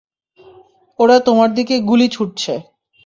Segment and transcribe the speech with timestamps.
[0.99, 2.53] ওরা তোমার দিকে গুলি ছুঁড়ছে।